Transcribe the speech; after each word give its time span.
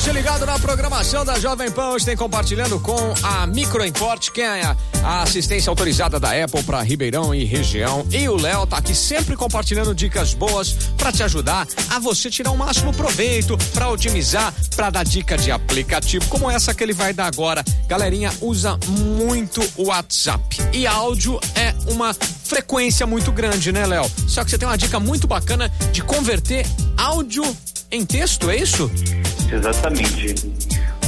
você 0.00 0.12
ligado 0.12 0.46
na 0.46 0.58
programação 0.58 1.26
da 1.26 1.38
Jovem 1.38 1.70
Pan. 1.70 1.90
Hoje 1.90 2.06
tem 2.06 2.16
compartilhando 2.16 2.80
com 2.80 2.96
a 3.22 3.46
Microimport, 3.46 4.30
que 4.30 4.40
é 4.40 4.74
a 5.04 5.22
assistência 5.22 5.68
autorizada 5.68 6.18
da 6.18 6.30
Apple 6.30 6.62
para 6.62 6.80
Ribeirão 6.80 7.34
e 7.34 7.44
região. 7.44 8.06
E 8.10 8.26
o 8.26 8.34
Léo 8.34 8.66
tá 8.66 8.78
aqui 8.78 8.94
sempre 8.94 9.36
compartilhando 9.36 9.94
dicas 9.94 10.32
boas 10.32 10.72
para 10.96 11.12
te 11.12 11.22
ajudar 11.22 11.66
a 11.90 11.98
você 11.98 12.30
tirar 12.30 12.50
o 12.50 12.56
máximo 12.56 12.94
proveito, 12.94 13.58
para 13.74 13.90
otimizar, 13.90 14.54
para 14.74 14.88
dar 14.88 15.04
dica 15.04 15.36
de 15.36 15.50
aplicativo, 15.50 16.24
como 16.28 16.50
essa 16.50 16.72
que 16.72 16.82
ele 16.82 16.94
vai 16.94 17.12
dar 17.12 17.26
agora. 17.26 17.62
Galerinha 17.86 18.32
usa 18.40 18.78
muito 18.88 19.60
o 19.76 19.88
WhatsApp 19.88 20.56
e 20.72 20.86
áudio 20.86 21.38
é 21.54 21.74
uma 21.92 22.14
frequência 22.14 23.06
muito 23.06 23.30
grande, 23.30 23.70
né, 23.70 23.84
Léo? 23.84 24.10
Só 24.26 24.44
que 24.44 24.50
você 24.50 24.56
tem 24.56 24.66
uma 24.66 24.78
dica 24.78 24.98
muito 24.98 25.26
bacana 25.26 25.70
de 25.92 26.02
converter 26.02 26.64
áudio 26.96 27.44
em 27.90 28.06
texto, 28.06 28.48
é 28.48 28.56
isso? 28.56 28.90
Exatamente. 29.52 30.34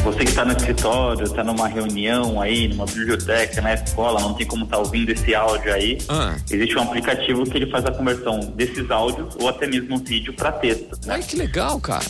Você 0.04 0.18
que 0.18 0.30
está 0.30 0.44
no 0.44 0.50
escritório, 0.50 1.22
está 1.22 1.44
numa 1.44 1.68
reunião 1.68 2.40
aí, 2.40 2.66
numa 2.66 2.86
biblioteca, 2.86 3.60
na 3.60 3.74
escola, 3.74 4.20
não 4.20 4.34
tem 4.34 4.44
como 4.44 4.64
estar 4.64 4.78
tá 4.78 4.82
ouvindo 4.82 5.10
esse 5.10 5.32
áudio 5.32 5.72
aí. 5.72 5.98
Ah. 6.08 6.34
Existe 6.50 6.76
um 6.76 6.82
aplicativo 6.82 7.44
que 7.44 7.56
ele 7.56 7.70
faz 7.70 7.84
a 7.84 7.92
conversão 7.92 8.40
desses 8.40 8.90
áudios 8.90 9.36
ou 9.38 9.48
até 9.48 9.66
mesmo 9.66 9.94
um 9.94 9.98
vídeo 9.98 10.34
para 10.34 10.50
texto. 10.50 10.98
Né? 11.06 11.14
Ai, 11.14 11.22
que 11.22 11.36
legal, 11.36 11.80
cara. 11.80 12.04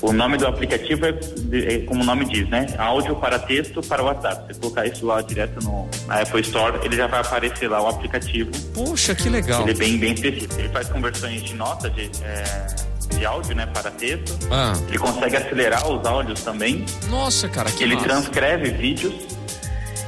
O 0.00 0.12
nome 0.12 0.36
do 0.36 0.46
aplicativo 0.46 1.04
é, 1.04 1.10
é, 1.52 1.78
como 1.80 2.02
o 2.02 2.04
nome 2.04 2.24
diz, 2.26 2.48
né? 2.48 2.66
Áudio 2.78 3.16
para 3.16 3.38
texto 3.38 3.80
para 3.82 4.02
WhatsApp. 4.02 4.52
Você 4.52 4.60
colocar 4.60 4.86
isso 4.86 5.04
lá 5.06 5.20
direto 5.20 5.62
no, 5.64 5.88
na 6.06 6.22
Apple 6.22 6.40
Store, 6.42 6.78
ele 6.84 6.96
já 6.96 7.06
vai 7.06 7.20
aparecer 7.20 7.68
lá 7.68 7.82
o 7.82 7.88
aplicativo. 7.88 8.50
Poxa, 8.72 9.14
que 9.14 9.28
legal. 9.28 9.62
Ele 9.62 9.72
é 9.72 9.74
bem, 9.74 9.98
bem 9.98 10.12
específico. 10.14 10.58
Ele 10.58 10.68
faz 10.68 10.88
conversões 10.88 11.42
de 11.42 11.54
nota 11.54 11.90
de. 11.90 12.10
É 12.22 12.91
de 13.14 13.24
áudio, 13.24 13.54
né, 13.54 13.66
para 13.66 13.90
texto. 13.90 14.36
Ah. 14.50 14.72
Ele 14.88 14.98
consegue 14.98 15.36
acelerar 15.36 15.86
os 15.90 16.04
áudios 16.06 16.40
também. 16.42 16.84
Nossa, 17.08 17.48
cara, 17.48 17.70
que 17.70 17.82
Ele 17.82 17.94
massa. 17.94 18.08
transcreve 18.08 18.70
vídeos 18.70 19.14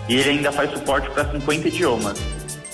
e 0.08 0.16
ele 0.16 0.30
ainda 0.30 0.52
faz 0.52 0.70
suporte 0.70 1.08
para 1.10 1.30
50 1.30 1.68
idiomas. 1.68 2.18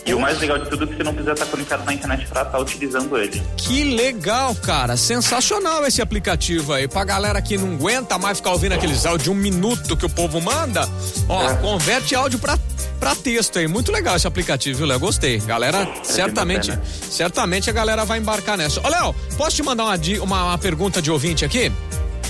E 0.04 0.14
o 0.14 0.18
mais 0.18 0.38
legal 0.40 0.58
de 0.58 0.68
tudo 0.68 0.84
é 0.84 0.86
que 0.88 0.96
você 0.96 1.04
não 1.04 1.12
precisa 1.12 1.34
estar 1.34 1.46
conectado 1.46 1.84
na 1.84 1.92
internet 1.92 2.26
para 2.26 2.42
estar 2.42 2.58
utilizando 2.58 3.16
ele. 3.18 3.40
Que 3.56 3.84
legal, 3.84 4.54
cara. 4.56 4.96
Sensacional 4.96 5.86
esse 5.86 6.00
aplicativo 6.00 6.72
aí. 6.72 6.88
Pra 6.88 7.04
galera 7.04 7.40
que 7.42 7.56
não 7.58 7.74
aguenta 7.74 8.18
mais 8.18 8.38
ficar 8.38 8.50
ouvindo 8.50 8.72
aqueles 8.72 9.04
áudios 9.04 9.24
de 9.24 9.30
um 9.30 9.34
minuto 9.34 9.96
que 9.96 10.06
o 10.06 10.08
povo 10.08 10.40
manda, 10.40 10.88
ó, 11.28 11.50
é. 11.50 11.54
converte 11.56 12.14
áudio 12.14 12.38
para 12.38 12.58
para 13.00 13.16
texto 13.16 13.58
aí. 13.58 13.66
Muito 13.66 13.90
legal 13.90 14.14
esse 14.14 14.26
aplicativo, 14.26 14.78
viu, 14.78 14.86
Léo? 14.86 15.00
Gostei. 15.00 15.38
Galera, 15.38 15.82
é 15.82 16.04
certamente, 16.04 16.78
certamente 17.10 17.70
a 17.70 17.72
galera 17.72 18.04
vai 18.04 18.18
embarcar 18.18 18.58
nessa. 18.58 18.86
Ô, 18.86 18.88
Léo, 18.88 19.14
posso 19.36 19.56
te 19.56 19.62
mandar 19.62 19.84
uma, 19.84 19.96
uma, 20.22 20.44
uma 20.44 20.58
pergunta 20.58 21.00
de 21.00 21.10
ouvinte 21.10 21.44
aqui? 21.44 21.72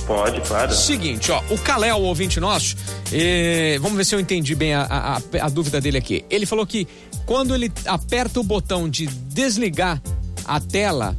Pode, 0.06 0.40
claro. 0.40 0.72
Seguinte, 0.72 1.30
ó, 1.30 1.42
o 1.50 1.58
Calé, 1.58 1.92
o 1.94 2.00
ouvinte 2.00 2.40
nosso, 2.40 2.76
eh, 3.12 3.78
vamos 3.80 3.96
ver 3.96 4.04
se 4.04 4.14
eu 4.14 4.20
entendi 4.20 4.54
bem 4.54 4.74
a, 4.74 4.82
a, 4.82 5.46
a, 5.46 5.48
dúvida 5.48 5.80
dele 5.80 5.98
aqui. 5.98 6.24
Ele 6.30 6.46
falou 6.46 6.66
que 6.66 6.88
quando 7.26 7.54
ele 7.54 7.70
aperta 7.86 8.40
o 8.40 8.42
botão 8.42 8.88
de 8.88 9.06
desligar 9.06 10.02
a 10.44 10.58
tela, 10.58 11.16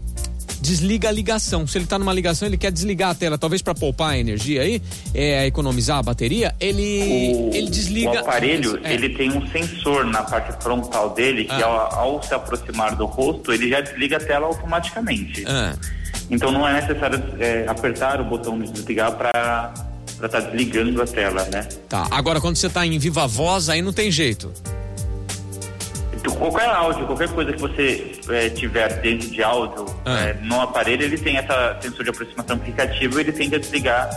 desliga 0.61 1.09
a 1.09 1.11
ligação. 1.11 1.65
Se 1.65 1.77
ele 1.77 1.85
está 1.85 1.97
numa 1.97 2.13
ligação, 2.13 2.47
ele 2.47 2.57
quer 2.57 2.71
desligar 2.71 3.09
a 3.09 3.15
tela, 3.15 3.37
talvez 3.37 3.61
para 3.61 3.73
poupar 3.73 4.11
a 4.11 4.17
energia 4.17 4.61
aí, 4.61 4.81
é, 5.13 5.45
economizar 5.47 5.97
a 5.97 6.03
bateria, 6.03 6.55
ele, 6.59 7.33
o, 7.33 7.49
ele 7.53 7.69
desliga. 7.69 8.11
O 8.11 8.19
aparelho, 8.19 8.79
é. 8.83 8.93
ele 8.93 9.09
tem 9.09 9.31
um 9.31 9.45
sensor 9.47 10.05
na 10.05 10.21
parte 10.21 10.61
frontal 10.61 11.09
dele 11.09 11.45
que 11.45 11.51
ah. 11.51 11.65
ao, 11.65 11.99
ao, 11.99 12.23
se 12.23 12.33
aproximar 12.33 12.95
do 12.95 13.05
rosto, 13.05 13.51
ele 13.51 13.69
já 13.69 13.81
desliga 13.81 14.17
a 14.17 14.19
tela 14.19 14.45
automaticamente. 14.45 15.43
Ah. 15.47 15.73
Então 16.29 16.51
não 16.51 16.67
é 16.67 16.79
necessário 16.79 17.21
é, 17.39 17.65
apertar 17.67 18.21
o 18.21 18.25
botão 18.25 18.57
de 18.59 18.71
desligar 18.71 19.11
para 19.13 19.73
estar 20.07 20.29
tá 20.29 20.39
desligando 20.39 21.01
a 21.01 21.05
tela, 21.05 21.43
né? 21.51 21.67
Tá. 21.89 22.07
Agora 22.11 22.39
quando 22.39 22.55
você 22.55 22.67
está 22.67 22.85
em 22.85 22.97
viva 22.99 23.27
voz, 23.27 23.67
aí 23.67 23.81
não 23.81 23.91
tem 23.91 24.11
jeito 24.11 24.53
qualquer 26.29 26.69
áudio, 26.69 27.05
qualquer 27.05 27.29
coisa 27.29 27.53
que 27.53 27.59
você 27.59 28.11
é, 28.29 28.49
tiver 28.49 29.01
dentro 29.01 29.29
de 29.29 29.43
áudio 29.43 29.85
ah. 30.05 30.19
é, 30.19 30.33
no 30.41 30.61
aparelho, 30.61 31.03
ele 31.03 31.17
tem 31.17 31.37
essa 31.37 31.77
sensor 31.81 32.03
de 32.03 32.09
aproximação 32.09 32.55
aplicativo, 32.55 33.19
ele 33.19 33.31
tende 33.31 33.55
a 33.55 33.59
desligar 33.59 34.09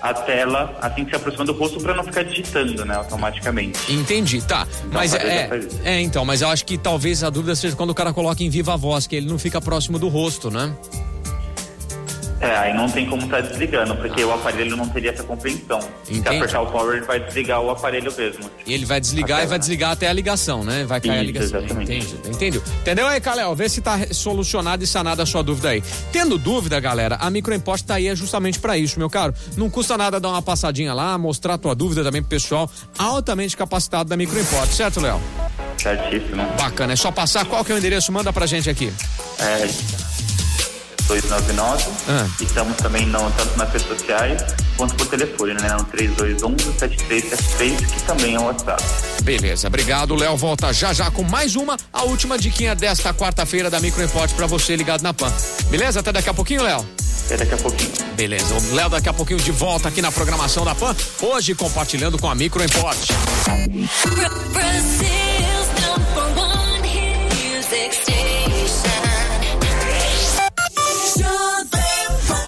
a 0.00 0.12
tela 0.12 0.76
assim 0.80 1.04
que 1.04 1.10
se 1.10 1.16
aproxima 1.16 1.44
do 1.44 1.52
rosto 1.52 1.80
para 1.80 1.94
não 1.94 2.02
ficar 2.02 2.24
digitando, 2.24 2.84
né, 2.84 2.96
automaticamente. 2.96 3.92
Entendi, 3.92 4.42
tá. 4.42 4.66
Então, 4.78 4.90
mas 4.92 5.14
é, 5.14 5.50
é, 5.84 6.00
então, 6.00 6.24
mas 6.24 6.42
eu 6.42 6.48
acho 6.48 6.64
que 6.64 6.76
talvez 6.76 7.22
a 7.22 7.30
dúvida 7.30 7.54
seja 7.54 7.76
quando 7.76 7.90
o 7.90 7.94
cara 7.94 8.12
coloca 8.12 8.42
em 8.42 8.50
viva 8.50 8.76
voz, 8.76 9.06
que 9.06 9.14
ele 9.14 9.28
não 9.28 9.38
fica 9.38 9.60
próximo 9.60 9.98
do 9.98 10.08
rosto, 10.08 10.50
né? 10.50 10.74
É, 12.42 12.56
aí 12.56 12.74
não 12.74 12.88
tem 12.88 13.08
como 13.08 13.22
estar 13.22 13.40
tá 13.40 13.48
desligando, 13.48 13.94
porque 13.94 14.20
ah. 14.20 14.26
o 14.26 14.32
aparelho 14.32 14.76
não 14.76 14.88
teria 14.88 15.12
essa 15.12 15.22
compreensão. 15.22 15.78
Entendi. 16.08 16.22
Se 16.22 16.28
apertar 16.28 16.62
o 16.62 16.66
power, 16.66 16.96
ele 16.96 17.06
vai 17.06 17.20
desligar 17.20 17.60
o 17.60 17.70
aparelho 17.70 18.12
mesmo. 18.18 18.50
E 18.66 18.74
ele 18.74 18.84
vai 18.84 19.00
desligar 19.00 19.44
e 19.44 19.46
vai 19.46 19.60
desligar 19.60 19.92
até 19.92 20.08
a 20.08 20.12
ligação, 20.12 20.64
né? 20.64 20.84
Vai 20.84 21.00
cair 21.00 21.12
Isso, 21.12 21.20
a 21.20 21.22
ligação. 21.22 21.60
Exatamente. 21.60 21.92
Entendi, 21.92 22.16
entendeu? 22.28 22.62
Entendeu 22.80 23.06
aí, 23.06 23.20
Calel? 23.20 23.54
Vê 23.54 23.68
se 23.68 23.80
tá 23.80 23.96
solucionado 24.10 24.82
e 24.82 24.88
sanada 24.88 25.22
a 25.22 25.26
sua 25.26 25.40
dúvida 25.40 25.68
aí. 25.68 25.84
Tendo 26.10 26.36
dúvida, 26.36 26.80
galera, 26.80 27.16
a 27.20 27.30
Microimpost 27.30 27.86
tá 27.86 27.94
aí 27.94 28.08
é 28.08 28.16
justamente 28.16 28.58
para 28.58 28.76
isso, 28.76 28.98
meu 28.98 29.08
caro. 29.08 29.32
Não 29.56 29.70
custa 29.70 29.96
nada 29.96 30.18
dar 30.18 30.30
uma 30.30 30.42
passadinha 30.42 30.92
lá, 30.92 31.16
mostrar 31.16 31.54
a 31.54 31.58
tua 31.58 31.76
dúvida 31.76 32.02
também 32.02 32.22
pro 32.22 32.30
pessoal 32.30 32.68
altamente 32.98 33.56
capacitado 33.56 34.10
da 34.10 34.16
Microimpost, 34.16 34.74
certo, 34.74 35.00
Léo? 35.00 35.20
Certíssimo. 35.78 36.44
Bacana, 36.58 36.94
é 36.94 36.96
só 36.96 37.12
passar. 37.12 37.44
Qual 37.44 37.64
que 37.64 37.70
é 37.70 37.74
o 37.76 37.78
endereço? 37.78 38.10
Manda 38.10 38.32
pra 38.32 38.46
gente 38.46 38.68
aqui. 38.68 38.92
É 39.38 40.11
299. 41.20 41.84
Ah. 42.08 42.26
Estamos 42.40 42.76
também 42.78 43.06
no, 43.06 43.30
tanto 43.32 43.56
nas 43.56 43.70
redes 43.70 43.86
sociais 43.86 44.42
quanto 44.76 44.94
por 44.94 45.06
telefone, 45.06 45.54
né? 45.54 45.76
No 45.76 45.84
3211-7373, 45.84 47.86
que 47.86 48.02
também 48.02 48.34
é 48.34 48.40
o 48.40 48.44
WhatsApp. 48.44 48.82
Beleza, 49.22 49.68
obrigado. 49.68 50.14
Léo 50.14 50.36
volta 50.36 50.72
já 50.72 50.92
já 50.92 51.10
com 51.10 51.22
mais 51.22 51.56
uma, 51.56 51.76
a 51.92 52.02
última 52.02 52.38
diquinha 52.38 52.74
desta 52.74 53.12
quarta-feira 53.12 53.70
da 53.70 53.80
Microimport 53.80 54.32
para 54.32 54.46
você 54.46 54.74
ligado 54.74 55.02
na 55.02 55.12
PAN. 55.12 55.32
Beleza? 55.66 56.00
Até 56.00 56.12
daqui 56.12 56.28
a 56.28 56.34
pouquinho, 56.34 56.62
Léo. 56.62 56.86
Até 57.26 57.36
daqui 57.36 57.54
a 57.54 57.58
pouquinho. 57.58 57.92
Beleza, 58.14 58.54
o 58.54 58.74
Léo 58.74 58.90
daqui 58.90 59.08
a 59.08 59.12
pouquinho 59.12 59.38
de 59.38 59.52
volta 59.52 59.88
aqui 59.88 60.02
na 60.02 60.10
programação 60.10 60.64
da 60.64 60.74
PAN, 60.74 60.94
hoje 61.20 61.54
compartilhando 61.54 62.18
com 62.18 62.28
a 62.28 62.34
Microimport. 62.34 62.98
Brasil. 64.52 65.31